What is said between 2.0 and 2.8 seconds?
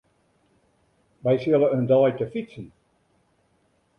te fytsen.